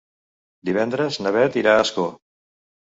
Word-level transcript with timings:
Divendres 0.69 1.21
na 1.27 1.35
Beth 1.37 1.61
irà 1.65 1.79
a 1.79 1.87
Ascó. 1.87 2.11